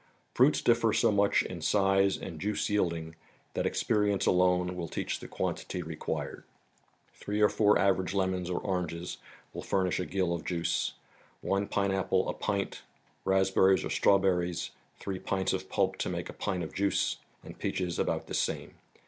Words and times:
Fruits 0.33 0.63
differ 0.63 0.93
so 0.93 1.11
much 1.11 1.43
in 1.43 1.61
size 1.61 2.17
and 2.17 2.41
juice 2.41 2.71
yielding 2.71 3.15
that 3.53 3.67
experience 3.67 4.25
alone 4.25 4.75
will 4.75 4.87
teach 4.87 5.19
the 5.19 5.27
quantity 5.27 5.83
required. 5.83 6.43
Three 7.13 7.39
or 7.39 7.49
four 7.49 7.77
average 7.77 8.15
lemons 8.15 8.49
or 8.49 8.59
oranges 8.59 9.19
will 9.53 9.61
furnish 9.61 9.99
a 9.99 10.07
gill 10.07 10.33
of 10.33 10.43
juice; 10.43 10.93
one 11.41 11.67
pine 11.67 11.91
apple, 11.91 12.27
a 12.27 12.33
pint; 12.33 12.81
raspberries 13.25 13.85
or 13.85 13.89
straw¬ 13.89 14.19
berries, 14.19 14.71
three 14.99 15.19
pints 15.19 15.53
of 15.53 15.69
pulp 15.69 15.97
to 15.97 16.09
make 16.09 16.29
a 16.29 16.33
pint 16.33 16.63
of 16.63 16.73
juice; 16.73 17.17
and 17.43 17.59
peaches 17.59 17.99
about 17.99 18.25
the 18.25 18.33
same. 18.33 18.73